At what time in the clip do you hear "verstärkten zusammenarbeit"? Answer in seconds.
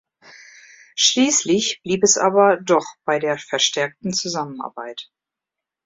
3.37-5.11